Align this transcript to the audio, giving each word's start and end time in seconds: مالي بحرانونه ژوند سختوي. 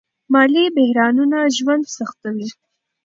مالي 0.33 0.63
بحرانونه 0.75 1.37
ژوند 1.57 1.83
سختوي. 1.95 2.49